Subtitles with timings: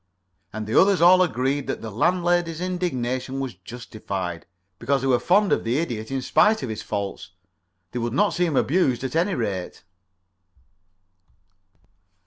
[0.51, 4.47] And the others all agreed that the landlady's indignation was justified,
[4.79, 7.33] because they were fond of the Idiot in spite of his faults.
[7.91, 9.83] They would not see him abused, at any rate.